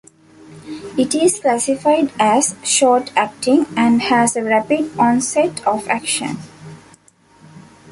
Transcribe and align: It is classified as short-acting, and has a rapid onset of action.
It 0.97 1.13
is 1.13 1.39
classified 1.39 2.11
as 2.19 2.55
short-acting, 2.63 3.67
and 3.77 4.01
has 4.01 4.35
a 4.35 4.41
rapid 4.41 4.89
onset 4.97 5.63
of 5.67 5.87
action. 5.89 6.37